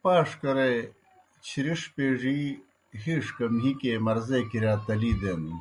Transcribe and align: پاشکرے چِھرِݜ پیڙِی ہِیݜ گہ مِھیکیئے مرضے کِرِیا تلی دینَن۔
پاشکرے 0.00 0.72
چِھرِݜ 1.46 1.80
پیڙِی 1.94 2.38
ہِیݜ 3.02 3.26
گہ 3.36 3.46
مِھیکیئے 3.56 3.94
مرضے 4.06 4.38
کِرِیا 4.50 4.74
تلی 4.86 5.12
دینَن۔ 5.20 5.56